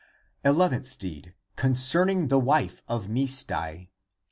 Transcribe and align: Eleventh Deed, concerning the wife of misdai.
Eleventh 0.43 0.97
Deed, 0.97 1.35
concerning 1.55 2.27
the 2.29 2.39
wife 2.39 2.81
of 2.87 3.05
misdai. 3.05 3.89